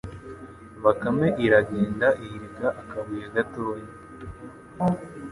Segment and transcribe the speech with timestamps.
[0.83, 3.87] Bakame iragenda ihirika akabuye gatoya